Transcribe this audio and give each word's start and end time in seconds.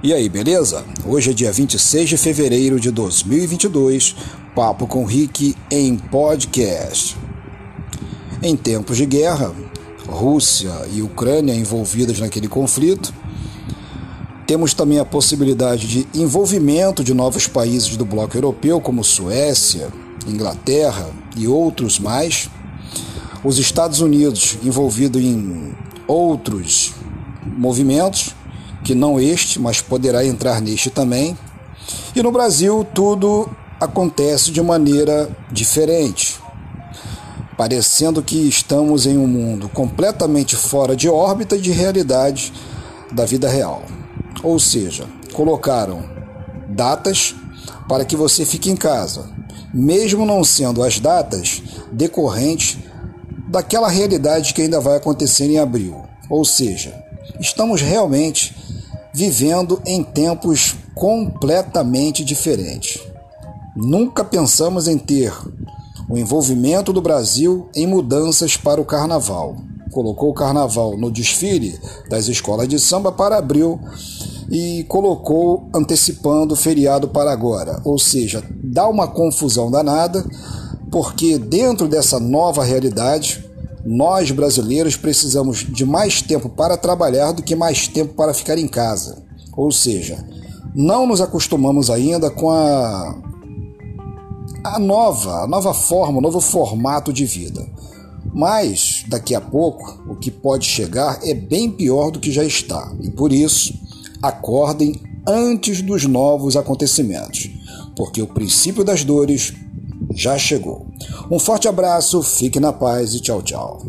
E 0.00 0.14
aí, 0.14 0.28
beleza? 0.28 0.84
Hoje 1.04 1.32
é 1.32 1.34
dia 1.34 1.50
26 1.50 2.10
de 2.10 2.16
fevereiro 2.16 2.78
de 2.78 2.88
2022, 2.92 4.14
Papo 4.54 4.86
com 4.86 5.04
Rick 5.04 5.56
em 5.68 5.96
podcast. 5.96 7.16
Em 8.40 8.54
tempos 8.54 8.96
de 8.96 9.04
guerra, 9.04 9.52
Rússia 10.06 10.70
e 10.94 11.02
Ucrânia 11.02 11.52
envolvidas 11.52 12.20
naquele 12.20 12.46
conflito, 12.46 13.12
temos 14.46 14.72
também 14.72 15.00
a 15.00 15.04
possibilidade 15.04 15.88
de 15.88 16.06
envolvimento 16.14 17.02
de 17.02 17.12
novos 17.12 17.48
países 17.48 17.96
do 17.96 18.04
bloco 18.04 18.36
europeu, 18.36 18.80
como 18.80 19.02
Suécia, 19.02 19.88
Inglaterra 20.28 21.10
e 21.36 21.48
outros 21.48 21.98
mais. 21.98 22.48
Os 23.42 23.58
Estados 23.58 24.00
Unidos 24.00 24.58
envolvido 24.62 25.18
em 25.18 25.74
outros 26.06 26.94
movimentos 27.44 28.32
que 28.84 28.94
não 28.94 29.20
este, 29.20 29.60
mas 29.60 29.80
poderá 29.80 30.24
entrar 30.24 30.60
neste 30.60 30.90
também. 30.90 31.36
E 32.14 32.22
no 32.22 32.30
Brasil 32.30 32.86
tudo 32.94 33.48
acontece 33.80 34.50
de 34.50 34.60
maneira 34.60 35.30
diferente, 35.52 36.38
parecendo 37.56 38.22
que 38.22 38.48
estamos 38.48 39.06
em 39.06 39.16
um 39.16 39.26
mundo 39.26 39.68
completamente 39.68 40.56
fora 40.56 40.96
de 40.96 41.08
órbita 41.08 41.56
de 41.56 41.70
realidade 41.70 42.52
da 43.12 43.24
vida 43.24 43.48
real. 43.48 43.82
Ou 44.42 44.58
seja, 44.58 45.06
colocaram 45.32 46.02
datas 46.68 47.34
para 47.88 48.04
que 48.04 48.16
você 48.16 48.44
fique 48.44 48.70
em 48.70 48.76
casa, 48.76 49.30
mesmo 49.72 50.26
não 50.26 50.44
sendo 50.44 50.82
as 50.82 50.98
datas 51.00 51.62
decorrentes 51.90 52.78
daquela 53.48 53.88
realidade 53.88 54.52
que 54.52 54.62
ainda 54.62 54.80
vai 54.80 54.96
acontecer 54.96 55.46
em 55.46 55.58
abril. 55.58 56.02
Ou 56.28 56.44
seja, 56.44 56.94
estamos 57.40 57.80
realmente 57.80 58.54
vivendo 59.18 59.82
em 59.84 60.04
tempos 60.04 60.76
completamente 60.94 62.24
diferentes. 62.24 63.02
Nunca 63.74 64.22
pensamos 64.22 64.86
em 64.86 64.96
ter 64.96 65.34
o 66.08 66.16
envolvimento 66.16 66.92
do 66.92 67.02
Brasil 67.02 67.68
em 67.74 67.84
mudanças 67.84 68.56
para 68.56 68.80
o 68.80 68.84
carnaval. 68.84 69.56
Colocou 69.90 70.30
o 70.30 70.34
carnaval 70.34 70.96
no 70.96 71.10
desfile 71.10 71.76
das 72.08 72.28
escolas 72.28 72.68
de 72.68 72.78
samba 72.78 73.10
para 73.10 73.36
abril 73.36 73.80
e 74.48 74.84
colocou 74.84 75.68
antecipando 75.74 76.54
o 76.54 76.56
feriado 76.56 77.08
para 77.08 77.32
agora. 77.32 77.80
Ou 77.84 77.98
seja, 77.98 78.40
dá 78.62 78.86
uma 78.86 79.08
confusão 79.08 79.68
danada, 79.68 80.24
porque 80.92 81.38
dentro 81.38 81.88
dessa 81.88 82.20
nova 82.20 82.62
realidade, 82.62 83.44
nós 83.84 84.30
brasileiros 84.30 84.96
precisamos 84.96 85.58
de 85.58 85.84
mais 85.84 86.20
tempo 86.22 86.48
para 86.48 86.76
trabalhar 86.76 87.32
do 87.32 87.42
que 87.42 87.54
mais 87.54 87.88
tempo 87.88 88.14
para 88.14 88.34
ficar 88.34 88.58
em 88.58 88.68
casa. 88.68 89.22
Ou 89.56 89.72
seja, 89.72 90.24
não 90.74 91.06
nos 91.06 91.20
acostumamos 91.20 91.90
ainda 91.90 92.30
com 92.30 92.50
a, 92.50 93.18
a 94.64 94.78
nova, 94.78 95.42
a 95.42 95.46
nova 95.46 95.72
forma, 95.74 96.18
o 96.18 96.22
novo 96.22 96.40
formato 96.40 97.12
de 97.12 97.24
vida. 97.24 97.66
Mas 98.32 99.04
daqui 99.08 99.34
a 99.34 99.40
pouco 99.40 100.02
o 100.08 100.16
que 100.16 100.30
pode 100.30 100.66
chegar 100.66 101.18
é 101.22 101.34
bem 101.34 101.70
pior 101.70 102.10
do 102.10 102.20
que 102.20 102.30
já 102.30 102.44
está. 102.44 102.92
E 103.00 103.10
por 103.10 103.32
isso, 103.32 103.74
acordem 104.22 105.00
antes 105.26 105.82
dos 105.82 106.04
novos 106.04 106.56
acontecimentos, 106.56 107.50
porque 107.96 108.22
o 108.22 108.26
princípio 108.26 108.84
das 108.84 109.04
dores 109.04 109.54
já 110.18 110.36
chegou. 110.36 110.86
Um 111.30 111.38
forte 111.38 111.68
abraço, 111.68 112.20
fique 112.22 112.58
na 112.58 112.72
paz 112.72 113.14
e 113.14 113.20
tchau, 113.20 113.40
tchau. 113.40 113.80